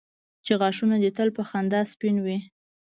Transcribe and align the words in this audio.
چې 0.45 0.53
غاښونه 0.59 0.95
دي 1.03 1.11
تل 1.17 1.29
په 1.37 1.43
خندا 1.49 1.81
سپین 1.91 2.15
وي. 2.25 2.37